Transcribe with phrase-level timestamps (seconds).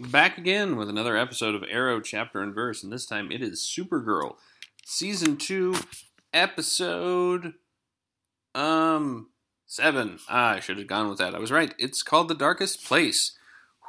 [0.00, 3.60] back again with another episode of Arrow Chapter and Verse, and this time it is
[3.60, 4.36] Supergirl,
[4.84, 5.74] Season 2,
[6.32, 7.54] Episode.
[8.54, 9.30] Um.
[9.66, 10.18] 7.
[10.30, 11.34] Ah, I should have gone with that.
[11.34, 11.74] I was right.
[11.78, 13.36] It's called The Darkest Place.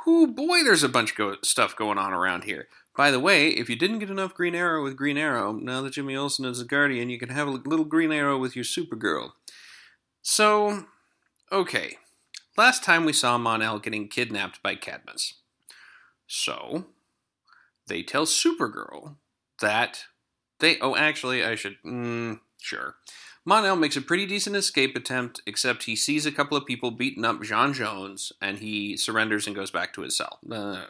[0.06, 2.68] Whoo, boy, there's a bunch of go- stuff going on around here.
[2.98, 5.94] By the way, if you didn't get enough Green Arrow with Green Arrow, now that
[5.94, 9.32] Jimmy Olsen is a Guardian, you can have a little Green Arrow with your Supergirl.
[10.22, 10.86] So,
[11.50, 11.98] okay.
[12.58, 15.36] Last time we saw Mon-El getting kidnapped by Cadmus.
[16.30, 16.86] So,
[17.88, 19.16] they tell Supergirl
[19.60, 20.06] that
[20.60, 20.78] they.
[20.80, 21.78] Oh, actually, I should.
[21.84, 22.96] Mm, sure.
[23.46, 27.26] Mon-El makes a pretty decent escape attempt, except he sees a couple of people beating
[27.26, 30.40] up J'onn J'onzz and he surrenders and goes back to his cell.
[30.52, 30.86] Uh,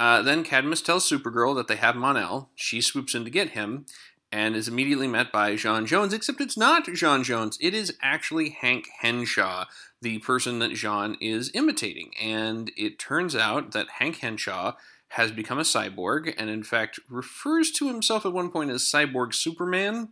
[0.00, 2.50] uh, then Cadmus tells Supergirl that they have Mon-El.
[2.56, 3.86] She swoops in to get him,
[4.32, 7.56] and is immediately met by J'onn J'onzz, except it's not J'onn J'onzz.
[7.60, 9.66] It is actually Hank Henshaw,
[10.02, 12.10] the person that John is imitating.
[12.20, 14.74] And it turns out that Hank Henshaw
[15.10, 19.34] has become a cyborg, and in fact refers to himself at one point as Cyborg
[19.34, 20.08] Superman,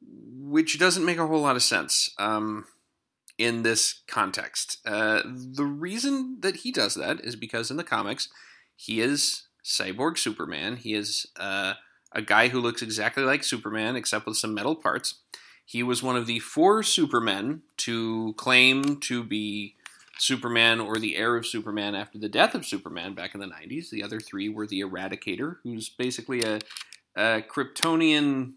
[0.00, 2.64] which doesn't make a whole lot of sense um,
[3.36, 4.78] in this context.
[4.86, 8.28] Uh, the reason that he does that is because in the comics,
[8.74, 10.76] he is Cyborg Superman.
[10.76, 11.74] He is uh,
[12.14, 15.16] a guy who looks exactly like Superman, except with some metal parts.
[15.64, 19.74] He was one of the four Supermen to claim to be
[20.18, 23.90] Superman or the heir of Superman after the death of Superman back in the 90s.
[23.90, 26.60] The other three were the Eradicator, who's basically a,
[27.16, 28.52] a Kryptonian,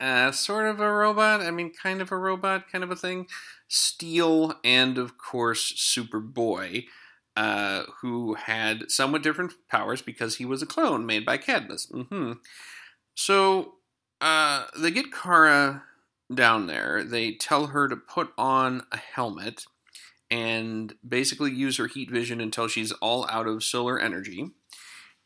[0.00, 1.40] uh, sort of a robot.
[1.40, 3.26] I mean, kind of a robot, kind of a thing.
[3.68, 6.86] Steel, and of course, Superboy.
[7.36, 11.86] Uh, who had somewhat different powers because he was a clone made by Cadmus.
[11.86, 12.32] Mm-hmm.
[13.14, 13.74] So
[14.20, 15.84] uh, they get Kara
[16.32, 17.02] down there.
[17.04, 19.64] They tell her to put on a helmet
[20.30, 24.50] and basically use her heat vision until she's all out of solar energy.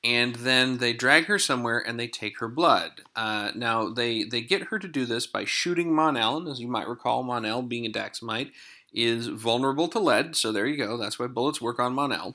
[0.02, 3.02] And then they drag her somewhere and they take her blood.
[3.16, 6.88] Uh, now they they get her to do this by shooting and as you might
[6.88, 8.50] recall, Mon-El being a Daxamite
[8.94, 10.36] is vulnerable to lead.
[10.36, 10.96] So there you go.
[10.96, 12.34] That's why bullets work on Mon-El.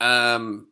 [0.00, 0.68] Um,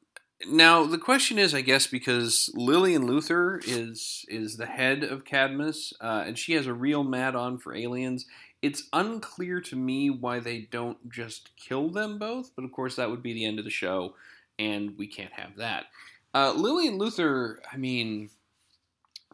[0.46, 5.92] now the question is, I guess, because Lillian Luther is is the head of Cadmus,
[6.00, 8.24] uh, and she has a real mad on for aliens.
[8.62, 13.10] It's unclear to me why they don't just kill them both, but of course that
[13.10, 14.14] would be the end of the show,
[14.58, 15.86] and we can't have that.
[16.34, 18.30] Uh, Lillian Luther, I mean,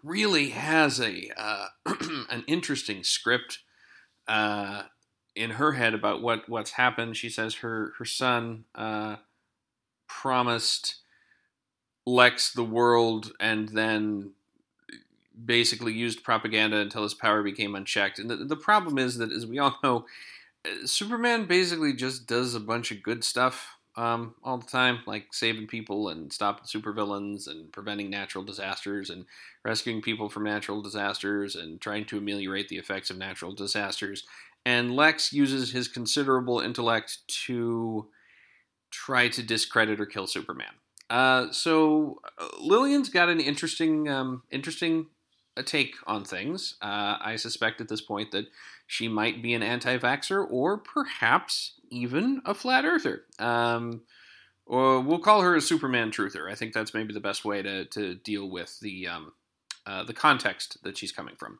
[0.02, 1.68] really has a uh,
[2.30, 3.58] an interesting script
[4.26, 4.84] uh,
[5.34, 7.16] in her head about what what's happened.
[7.16, 9.16] She says her her son uh,
[10.06, 10.96] promised
[12.06, 14.32] Lex the world and then
[15.44, 18.18] basically used propaganda until his power became unchecked.
[18.18, 20.06] And the, the problem is that, as we all know,
[20.64, 25.32] uh, Superman basically just does a bunch of good stuff um, all the time, like
[25.32, 29.24] saving people and stopping supervillains and preventing natural disasters and
[29.64, 34.24] rescuing people from natural disasters and trying to ameliorate the effects of natural disasters.
[34.66, 38.08] And Lex uses his considerable intellect to
[38.90, 40.72] try to discredit or kill Superman.
[41.10, 45.06] Uh, so uh, Lillian's got an interesting, um, interesting
[45.56, 46.76] uh, take on things.
[46.80, 48.46] Uh, I suspect at this point that
[48.86, 53.22] she might be an anti-vaxer or perhaps even a flat earther.
[53.38, 54.02] Um,
[54.66, 56.50] or we'll call her a Superman truther.
[56.50, 59.32] I think that's maybe the best way to, to deal with the um,
[59.86, 61.58] uh, the context that she's coming from.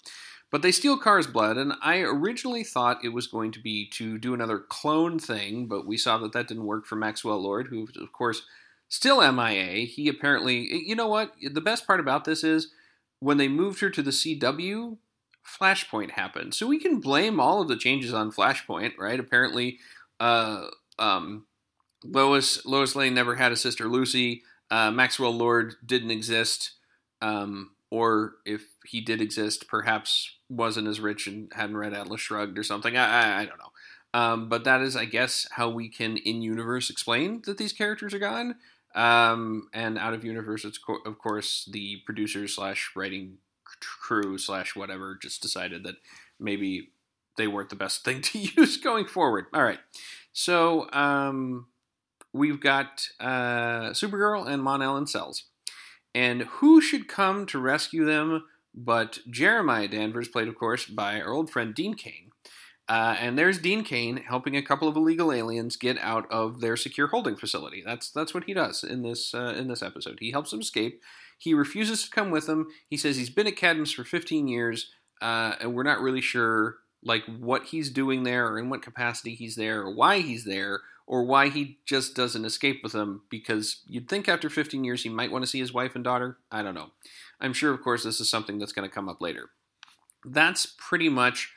[0.55, 4.19] But they steal Kara's blood, and I originally thought it was going to be to
[4.19, 7.89] do another clone thing, but we saw that that didn't work for Maxwell Lord, who,
[8.01, 8.43] of course,
[8.89, 9.85] still MIA.
[9.85, 11.33] He apparently, you know what?
[11.43, 12.71] The best part about this is
[13.19, 14.97] when they moved her to the CW,
[15.45, 16.55] Flashpoint happened.
[16.55, 19.19] So we can blame all of the changes on Flashpoint, right?
[19.19, 19.81] Apparently,
[20.21, 20.69] uh,
[21.01, 21.47] um,
[22.05, 24.45] Lois Lois Lane never had a sister Lucy.
[24.71, 26.75] Uh, Maxwell Lord didn't exist,
[27.21, 32.59] um, or if he did exist, perhaps wasn't as rich and hadn't read Atlas Shrugged
[32.59, 32.97] or something.
[32.97, 33.73] I, I, I don't know.
[34.15, 38.15] Um, but that is, I guess, how we can in universe explain that these characters
[38.15, 38.57] are gone.
[38.95, 43.39] Um, and out of universe, it's co- of course the producers slash writing
[43.81, 45.97] crew slash whatever just decided that
[46.39, 46.91] maybe
[47.37, 49.47] they weren't the best thing to use going forward.
[49.53, 49.81] All right,
[50.33, 51.67] so um,
[52.33, 55.45] we've got uh, Supergirl and Mon-El in cells,
[56.15, 58.45] and who should come to rescue them
[58.75, 62.31] but Jeremiah Danvers, played of course by our old friend Dean Cain.
[62.87, 66.77] Uh, and there's Dean Cain helping a couple of illegal aliens get out of their
[66.77, 67.83] secure holding facility.
[67.85, 70.19] That's that's what he does in this uh, in this episode.
[70.21, 71.01] He helps them escape.
[71.39, 72.69] He refuses to come with them.
[72.91, 74.91] He says he's been at Cadmus for 15 years,
[75.23, 79.35] uh, and we're not really sure like what he's doing there, or in what capacity
[79.35, 83.83] he's there, or why he's there, or why he just doesn't escape with them because
[83.87, 86.39] you'd think after 15 years he might want to see his wife and daughter.
[86.51, 86.91] I don't know.
[87.41, 89.51] I'm sure, of course, this is something that's going to come up later.
[90.25, 91.53] That's pretty much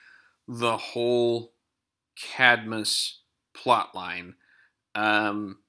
[0.48, 1.54] the whole
[2.20, 3.20] Cadmus
[3.56, 4.36] plot line.
[4.96, 5.60] Um,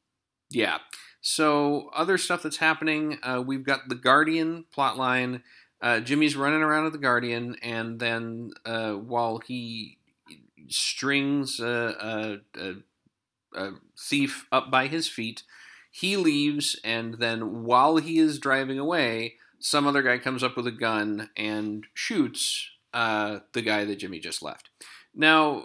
[0.51, 0.79] yeah.
[1.21, 5.43] So, other stuff that's happening, uh, we've got the Guardian plot line.
[5.81, 9.99] Uh, Jimmy's running around with the Guardian, and then uh, while he
[10.69, 12.75] strings a, a, a,
[13.99, 15.43] thief up by his feet,
[15.91, 20.67] he leaves, and then while he is driving away, some other guy comes up with
[20.67, 24.71] a gun and shoots uh, the guy that Jimmy just left.
[25.15, 25.65] Now,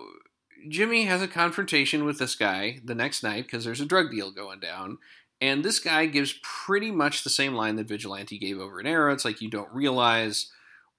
[0.68, 4.31] Jimmy has a confrontation with this guy the next night because there's a drug deal
[4.31, 4.97] going down.
[5.41, 9.12] And this guy gives pretty much the same line that Vigilante gave over in Arrow.
[9.12, 10.50] It's like, you don't realize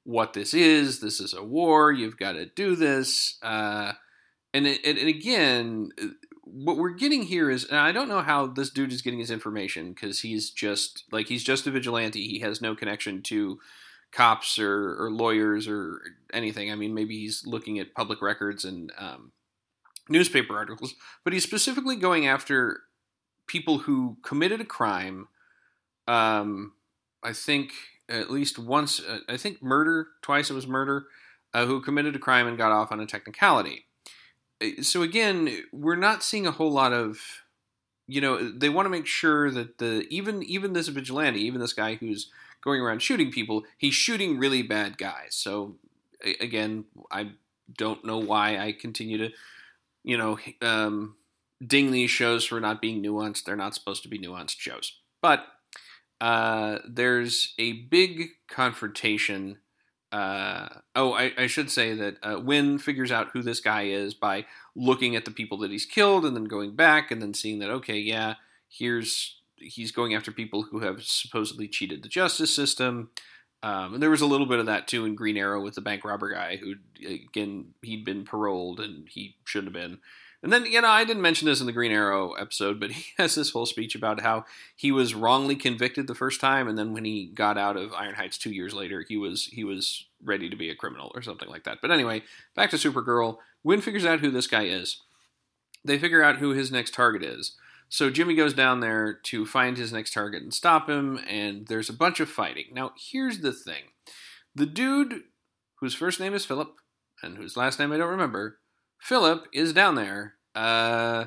[0.04, 1.00] what this is.
[1.00, 1.90] This is a war.
[1.90, 3.38] You've got to do this.
[3.42, 3.92] Uh,
[4.52, 5.90] and, it, and again,
[6.44, 9.30] what we're getting here is, and I don't know how this dude is getting his
[9.30, 12.28] information because he's just like he's just a vigilante.
[12.28, 13.58] He has no connection to
[14.12, 16.00] cops or, or lawyers or
[16.32, 16.70] anything.
[16.70, 19.32] I mean, maybe he's looking at public records and um,
[20.08, 20.94] newspaper articles,
[21.24, 22.82] but he's specifically going after
[23.46, 25.28] people who committed a crime.
[26.06, 26.74] Um,
[27.22, 27.72] I think
[28.08, 31.06] at least once, uh, I think murder, twice it was murder,
[31.52, 33.86] uh, who committed a crime and got off on a technicality.
[34.64, 37.20] Uh, so again, we're not seeing a whole lot of,
[38.06, 41.72] you know, they want to make sure that the even even this vigilante, even this
[41.72, 42.30] guy who's
[42.62, 45.34] going around shooting people, he's shooting really bad guys.
[45.34, 45.76] So
[46.40, 47.32] again, I
[47.76, 49.30] don't know why I continue to
[50.04, 51.16] you know, um,
[51.66, 53.44] ding these shows for not being nuanced.
[53.44, 54.92] They're not supposed to be nuanced shows.
[55.20, 55.46] But
[56.20, 59.58] uh, there's a big confrontation.
[60.14, 64.14] Uh, oh, I, I, should say that uh, Winn figures out who this guy is
[64.14, 64.46] by
[64.76, 67.70] looking at the people that he's killed and then going back and then seeing that,
[67.70, 68.34] okay, yeah,
[68.68, 73.10] here's he's going after people who have supposedly cheated the justice system.
[73.64, 75.80] Um, and there was a little bit of that too in Green Arrow with the
[75.80, 76.74] bank robber guy who,
[77.04, 79.98] again, he'd been paroled and he shouldn't have been.
[80.44, 83.12] And then, you know, I didn't mention this in the Green Arrow episode, but he
[83.16, 84.44] has this whole speech about how
[84.76, 88.14] he was wrongly convicted the first time, and then when he got out of Iron
[88.14, 91.48] Heights two years later, he was he was ready to be a criminal or something
[91.48, 91.78] like that.
[91.80, 92.22] But anyway,
[92.54, 93.38] back to Supergirl.
[93.62, 95.00] Winn figures out who this guy is.
[95.82, 97.56] They figure out who his next target is.
[97.88, 101.88] So Jimmy goes down there to find his next target and stop him, and there's
[101.88, 102.66] a bunch of fighting.
[102.72, 103.84] Now, here's the thing
[104.54, 105.22] the dude
[105.76, 106.74] whose first name is Philip
[107.22, 108.58] and whose last name I don't remember,
[109.04, 111.26] Philip is down there, uh,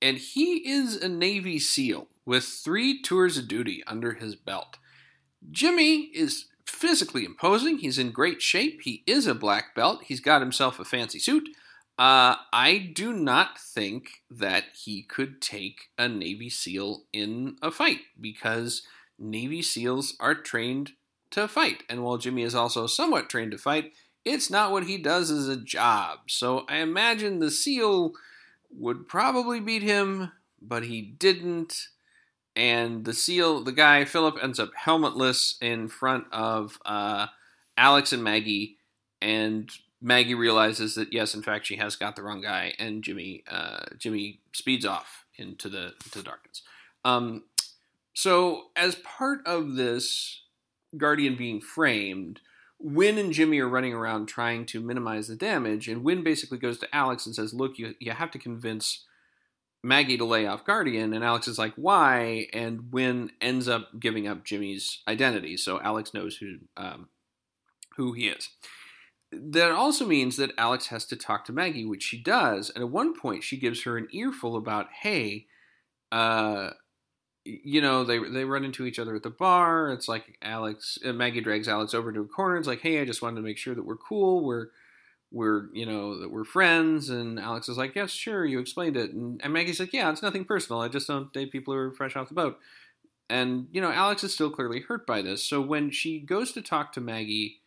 [0.00, 4.78] and he is a Navy SEAL with three tours of duty under his belt.
[5.50, 7.76] Jimmy is physically imposing.
[7.76, 8.80] He's in great shape.
[8.84, 10.04] He is a black belt.
[10.04, 11.46] He's got himself a fancy suit.
[11.98, 18.00] Uh, I do not think that he could take a Navy SEAL in a fight
[18.18, 18.80] because
[19.18, 20.92] Navy SEALs are trained
[21.32, 21.82] to fight.
[21.90, 23.92] And while Jimmy is also somewhat trained to fight,
[24.24, 26.20] it's not what he does as a job.
[26.28, 28.12] So I imagine the SEAL
[28.70, 31.88] would probably beat him, but he didn't.
[32.56, 37.26] And the SEAL, the guy, Philip, ends up helmetless in front of uh,
[37.76, 38.78] Alex and Maggie.
[39.20, 43.42] And Maggie realizes that yes, in fact, she has got the wrong guy, and Jimmy
[43.50, 46.62] uh, Jimmy speeds off into the into the darkness.
[47.04, 47.44] Um,
[48.12, 50.42] so, as part of this
[50.96, 52.40] Guardian being framed,
[52.84, 56.78] Winn and Jimmy are running around trying to minimize the damage, and Winn basically goes
[56.78, 59.04] to Alex and says, "Look, you you have to convince."
[59.82, 64.26] Maggie to lay off Guardian, and Alex is like, "Why?" And Winn ends up giving
[64.26, 67.08] up Jimmy's identity, so Alex knows who um,
[67.96, 68.48] who he is
[69.42, 72.70] that also means that Alex has to talk to Maggie, which she does.
[72.70, 75.46] And at one point, she gives her an earful about, hey,
[76.12, 76.70] uh,
[77.44, 79.92] you know, they they run into each other at the bar.
[79.92, 82.56] It's like Alex, uh, Maggie drags Alex over to a corner.
[82.56, 84.44] It's like, hey, I just wanted to make sure that we're cool.
[84.44, 84.68] We're
[85.30, 87.10] we're you know that we're friends.
[87.10, 89.12] And Alex is like, yes, sure, you explained it.
[89.12, 90.80] And, and Maggie's like, yeah, it's nothing personal.
[90.80, 92.58] I just don't date people who are fresh off the boat.
[93.28, 95.44] And you know, Alex is still clearly hurt by this.
[95.44, 97.60] So when she goes to talk to Maggie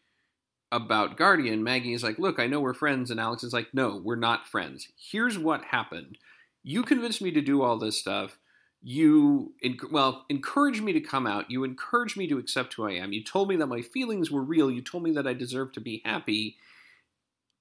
[0.72, 3.12] about Guardian, Maggie is like, Look, I know we're friends.
[3.12, 4.88] And Alex is like, No, we're not friends.
[4.98, 6.18] Here's what happened.
[6.64, 8.40] You convinced me to do all this stuff.
[8.82, 9.54] You,
[9.92, 11.52] well, encouraged me to come out.
[11.52, 13.12] You encouraged me to accept who I am.
[13.12, 14.72] You told me that my feelings were real.
[14.72, 16.58] You told me that I deserved to be happy.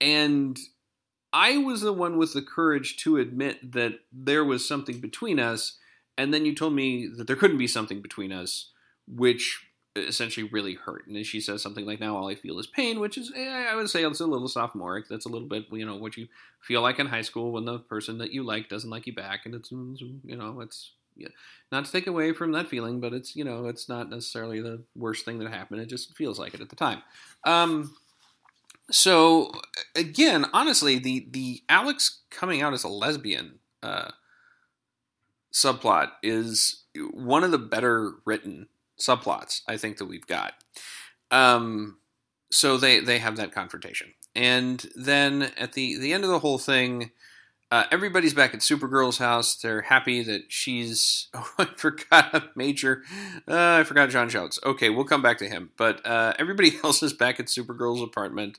[0.00, 0.58] And
[1.32, 5.78] I was the one with the courage to admit that there was something between us.
[6.16, 8.70] And then you told me that there couldn't be something between us,
[9.08, 11.06] which essentially really hurt.
[11.06, 13.66] And then she says something like, "Now all I feel is pain," which is, eh,
[13.70, 15.08] I would say, it's a little sophomoric.
[15.08, 16.28] That's a little bit, you know, what you
[16.60, 19.46] feel like in high school when the person that you like doesn't like you back,
[19.46, 20.92] and it's, you know, it's
[21.72, 24.82] not to take away from that feeling, but it's, you know, it's not necessarily the
[24.94, 25.80] worst thing that happened.
[25.80, 27.02] It just feels like it at the time.
[27.44, 27.94] Um,
[28.90, 29.52] so
[29.94, 34.10] again, honestly, the the Alex coming out as a lesbian uh,
[35.52, 38.68] subplot is one of the better written
[39.00, 40.54] subplots I think that we've got.
[41.30, 41.98] Um,
[42.50, 46.58] so they they have that confrontation, and then at the the end of the whole
[46.58, 47.10] thing,
[47.70, 49.56] uh, everybody's back at Supergirl's house.
[49.56, 51.28] They're happy that she's.
[51.34, 53.02] Oh, I forgot a Major.
[53.48, 54.58] Uh, I forgot J'onn J'onzz.
[54.64, 55.70] Okay, we'll come back to him.
[55.76, 58.58] But uh, everybody else is back at Supergirl's apartment.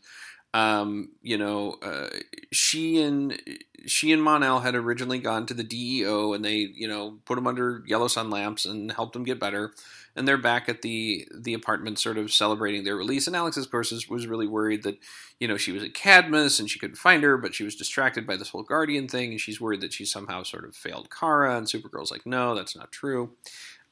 [0.57, 2.09] Um, you know, uh,
[2.51, 3.39] she and
[3.85, 7.45] she and Mon-El had originally gone to the DEO, and they, you know, put him
[7.45, 9.71] under yellow sun lamps and helped him get better.
[10.15, 13.27] And they're back at the the apartment, sort of celebrating their release.
[13.27, 14.97] And Alex, of course, was really worried that,
[15.39, 18.25] you know, she was at Cadmus and she couldn't find her, but she was distracted
[18.25, 21.55] by this whole Guardian thing, and she's worried that she somehow sort of failed Kara.
[21.55, 23.33] And Supergirl's like, no, that's not true.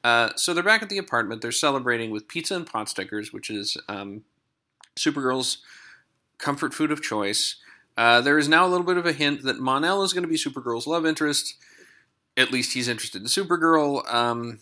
[0.03, 1.43] Uh, so they're back at the apartment.
[1.43, 4.23] They're celebrating with pizza and pot stickers, which is um,
[4.97, 5.59] Supergirl's
[6.37, 7.55] comfort food of choice.
[7.97, 10.29] Uh, there is now a little bit of a hint that Mon-El is going to
[10.29, 11.55] be Supergirl's love interest.
[12.35, 14.11] At least he's interested in Supergirl.
[14.13, 14.59] Um,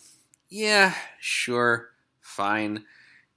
[0.50, 1.90] yeah, sure,
[2.22, 2.86] fine.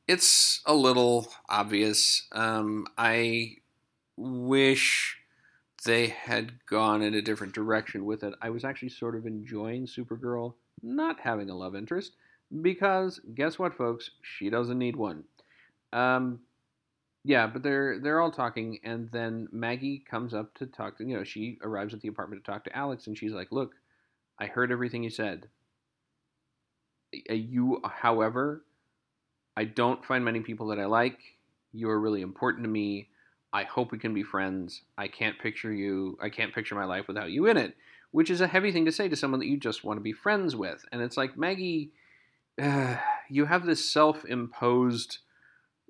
[0.07, 2.29] It's a little obvious.
[2.33, 3.57] Um, I
[4.17, 5.17] wish
[5.85, 8.35] they had gone in a different direction with it.
[8.43, 12.13] I was actually sort of enjoying Supergirl not having a love interest
[12.63, 14.11] because guess what, folks?
[14.23, 15.25] She doesn't need one.
[15.93, 16.41] Um,
[17.27, 21.17] yeah, but they're they're all talking, and then Maggie comes up to talk to you
[21.17, 23.75] know she arrives at the apartment to talk to Alex, and she's like, "Look,
[24.39, 25.49] I heard everything you said.
[27.29, 28.65] You, however,
[29.57, 31.19] I don't find many people that I like.
[31.73, 33.09] You are really important to me.
[33.53, 34.83] I hope we can be friends.
[34.97, 36.17] I can't picture you.
[36.23, 37.77] I can't picture my life without you in it."
[38.13, 40.13] Which is a heavy thing to say to someone that you just want to be
[40.13, 41.91] friends with, and it's like Maggie,
[42.63, 45.19] uh, you have this self-imposed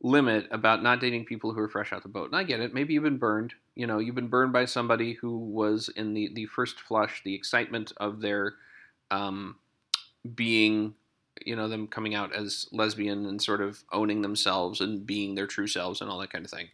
[0.02, 2.26] limit about not dating people who are fresh out the boat.
[2.26, 2.74] And I get it.
[2.74, 3.54] Maybe you've been burned.
[3.74, 7.34] You know, you've been burned by somebody who was in the, the first flush, the
[7.34, 8.54] excitement of their
[9.10, 9.56] um,
[10.34, 10.94] being,
[11.44, 15.46] you know, them coming out as lesbian and sort of owning themselves and being their
[15.46, 16.68] true selves and all that kind of thing.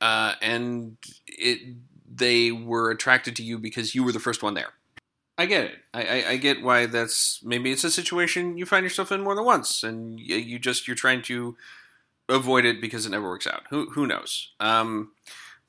[0.00, 0.96] Uh, and
[1.26, 1.60] it
[2.08, 4.72] they were attracted to you because you were the first one there.
[5.38, 5.78] I get it.
[5.92, 9.34] I, I, I, get why that's maybe it's a situation you find yourself in more
[9.34, 11.56] than once, and you, you just you're trying to
[12.28, 13.64] avoid it because it never works out.
[13.70, 14.50] Who who knows?
[14.60, 15.12] Um,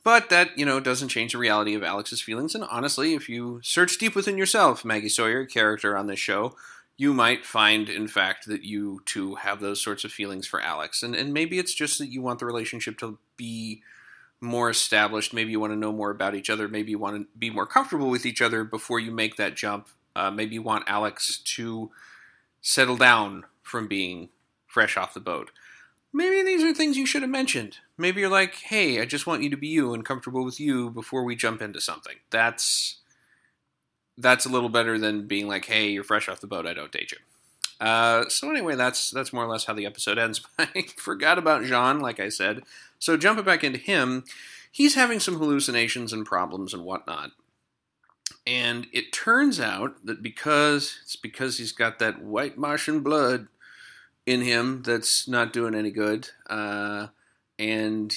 [0.04, 2.56] but that you know doesn't change the reality of Alex's feelings.
[2.56, 6.56] And honestly, if you search deep within yourself, Maggie Sawyer, character on this show,
[6.96, 11.04] you might find, in fact, that you too have those sorts of feelings for Alex.
[11.04, 13.82] And and maybe it's just that you want the relationship to be
[14.40, 15.34] more established.
[15.34, 16.68] Maybe you want to know more about each other.
[16.68, 19.90] Maybe you want to be more comfortable with each other before you make that jump.
[20.16, 21.92] Uh, maybe you want Alex to
[22.62, 24.30] settle down from being
[24.68, 25.52] fresh off the boat
[26.18, 27.78] maybe these are things you should have mentioned.
[27.96, 30.90] Maybe you're like, hey, I just want you to be you and comfortable with you
[30.90, 32.16] before we jump into something.
[32.32, 32.98] That's
[34.18, 36.92] that's a little better than being like, hey, you're fresh off the boat, I don't
[36.92, 37.20] date you.
[37.80, 40.42] Uh, so anyway, that's that's more or less how the episode ends.
[40.60, 42.64] I forgot about J'onn, like I said.
[42.98, 44.24] So jumping back into him,
[44.72, 47.32] he's having some hallucinations and problems and whatnot.
[48.48, 53.48] And it turns out that because it's because he's got that white Martian blood,
[54.28, 56.30] in him that's not doing any good.
[56.50, 57.08] Uh,
[57.58, 58.14] and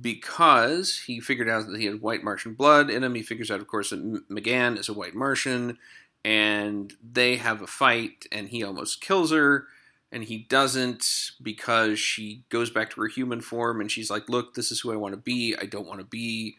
[0.00, 3.60] because he figured out that he had white Martian blood in him, he figures out,
[3.60, 5.78] of course, that M'gann is a white Martian,
[6.24, 9.66] and they have a fight, and he almost kills her,
[10.12, 14.54] and he doesn't because she goes back to her human form, and she's like, "Look,
[14.54, 15.56] this is who I want to be.
[15.60, 16.56] I don't want to be."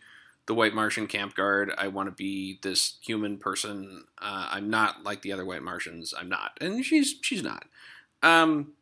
[0.47, 1.73] The white Martian camp guard.
[1.77, 4.05] I want to be this human person.
[4.17, 6.13] Uh, I'm not like the other white Martians.
[6.17, 7.65] I'm not, and she's she's not.
[8.23, 8.73] Um,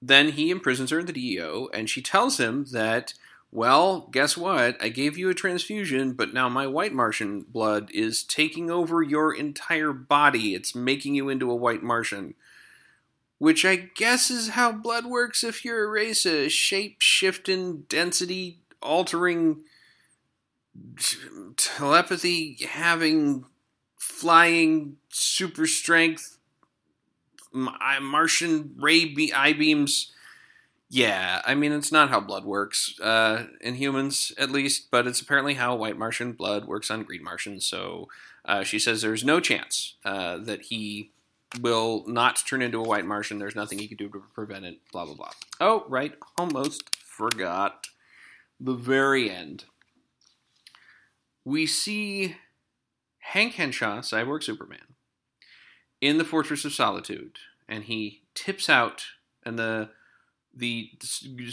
[0.00, 3.14] then he imprisons her in the DEO, and she tells him that,
[3.50, 4.76] well, guess what?
[4.80, 9.34] I gave you a transfusion, but now my white Martian blood is taking over your
[9.34, 10.54] entire body.
[10.54, 12.34] It's making you into a white Martian.
[13.38, 18.60] Which I guess is how blood works if you're a race, a shape shifting, density
[18.82, 19.62] altering,
[21.56, 23.44] telepathy having,
[23.96, 26.37] flying, super strength
[27.52, 30.12] Martian ray be- eye beams.
[30.90, 35.20] Yeah, I mean, it's not how blood works uh, in humans, at least, but it's
[35.20, 37.66] apparently how white Martian blood works on green Martians.
[37.66, 38.08] So
[38.44, 41.10] uh, she says there's no chance uh, that he
[41.60, 43.38] will not turn into a white Martian.
[43.38, 44.80] There's nothing he can do to prevent it.
[44.92, 45.30] Blah blah blah.
[45.60, 47.86] Oh, right, almost forgot.
[48.58, 49.64] The very end.
[51.44, 52.36] We see
[53.18, 54.87] Hank Henshaw, Cyborg Superman,
[56.00, 57.38] in the Fortress of Solitude,
[57.68, 59.04] and he tips out,
[59.44, 59.90] and the
[60.54, 60.90] the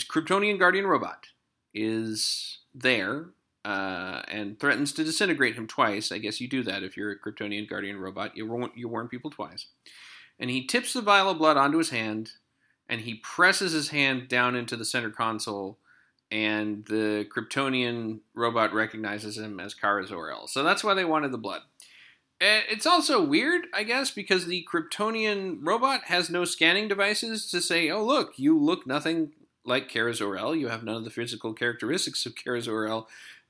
[0.09, 1.27] Kryptonian Guardian robot
[1.73, 3.27] is there
[3.65, 6.11] uh, and threatens to disintegrate him twice.
[6.11, 8.37] I guess you do that if you're a Kryptonian Guardian robot.
[8.37, 9.67] You warn, you warn people twice.
[10.39, 12.31] And he tips the vial of blood onto his hand,
[12.87, 15.79] and he presses his hand down into the center console,
[16.29, 20.47] and the Kryptonian robot recognizes him as Kara Zor-El.
[20.47, 21.61] So that's why they wanted the blood.
[22.41, 27.61] Eh, it's also weird, I guess, because the Kryptonian robot has no scanning devices to
[27.61, 29.31] say, oh, look, you look nothing
[29.63, 30.55] like Kara Zor-El.
[30.55, 33.07] You have none of the physical characteristics of Kara Zor-El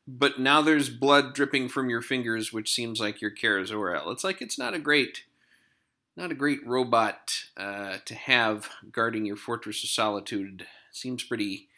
[0.07, 4.11] but now there's blood dripping from your fingers, which seems like your Kara Zor-El.
[4.11, 5.23] It's like it's not a great,
[6.15, 10.67] not a great robot uh, to have guarding your Fortress of Solitude.
[10.91, 11.69] Seems pretty,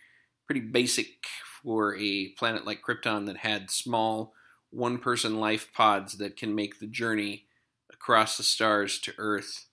[0.45, 1.25] pretty basic
[1.63, 4.33] for a planet like Krypton that had small
[4.71, 7.45] one-person life pods that can make the journey
[7.91, 9.67] across the stars to Earth.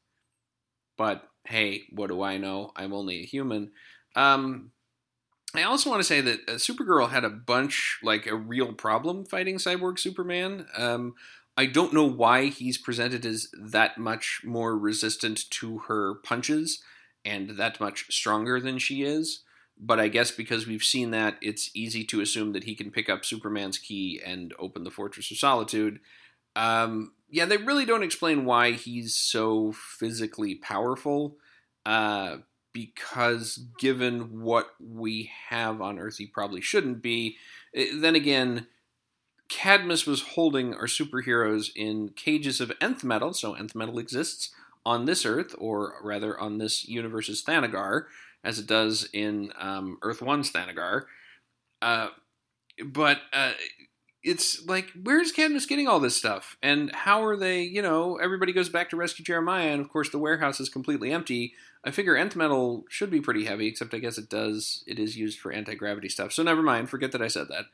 [0.96, 2.72] But hey, what do I know?
[2.76, 3.72] I'm only a human.
[4.16, 4.70] Um,
[5.54, 9.24] I also want to say that uh, Supergirl had a bunch, like a real problem
[9.24, 10.66] fighting Cyborg Superman.
[10.76, 11.14] Um,
[11.56, 16.82] I don't know why he's presented as that much more resistant to her punches
[17.24, 19.42] and that much stronger than she is.
[19.78, 23.08] But I guess because we've seen that, it's easy to assume that he can pick
[23.08, 26.00] up Superman's key and open the Fortress of Solitude.
[26.56, 31.36] Um, yeah, they really don't explain why he's so physically powerful.
[31.84, 32.38] Uh,
[32.74, 37.36] because given what we have on Earth, he probably shouldn't be.
[37.72, 38.66] Then again,
[39.48, 44.50] Cadmus was holding our superheroes in cages of nth metal, so nth metal exists
[44.84, 48.04] on this Earth, or rather on this universe's Thanagar,
[48.44, 51.04] as it does in um, Earth 1's Thanagar.
[51.82, 52.08] Uh,
[52.84, 53.52] but uh,
[54.22, 56.56] it's like, where's Cadmus getting all this stuff?
[56.62, 60.10] And how are they, you know, everybody goes back to rescue Jeremiah, and of course
[60.10, 61.54] the warehouse is completely empty.
[61.84, 65.16] I figure nth metal should be pretty heavy, except I guess it does, it is
[65.16, 66.32] used for anti gravity stuff.
[66.32, 67.64] So never mind, forget that I said that.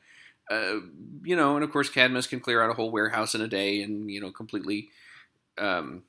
[0.49, 0.81] Uh,
[1.23, 3.81] you know, and of course Cadmus can clear out a whole warehouse in a day
[3.81, 4.89] and, you know, completely
[5.57, 6.03] um,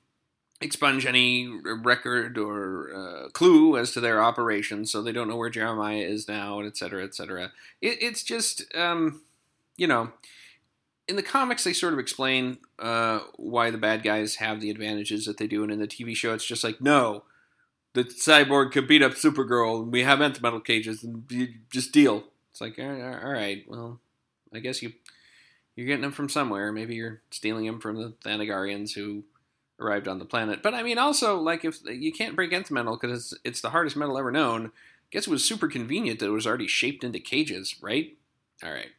[0.62, 5.51] expunge any record or uh, clue as to their operations, so they don't know where
[5.51, 7.53] Jeremiah is now, and et cetera, et cetera.
[7.81, 8.64] It, it's just.
[8.75, 9.22] Um,
[9.77, 10.12] you know,
[11.09, 15.25] in the comics they sort of explain uh, why the bad guys have the advantages
[15.27, 17.25] that they do, and in the TV show it's just like, no,
[17.94, 22.25] the cyborg can beat up Supergirl, and we have metal cages, and you just deal.
[22.51, 24.01] It's like, all right, well,
[24.55, 24.92] I guess you
[25.75, 26.70] you're getting them from somewhere.
[26.70, 29.25] Maybe you're stealing them from the Thanagarians who
[29.83, 30.62] arrived on the planet.
[30.62, 33.71] But I mean, also like if you can't break nth metal because it's it's the
[33.71, 34.66] hardest metal ever known.
[34.66, 38.16] I guess it was super convenient that it was already shaped into cages, right?
[38.64, 38.90] All right.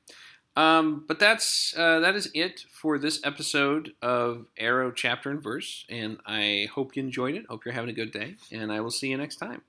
[0.56, 5.86] Um, but that's uh, that is it for this episode of Arrow Chapter and Verse,
[5.90, 7.46] and I hope you enjoyed it.
[7.50, 9.64] Hope you're having a good day, and I will see you next time.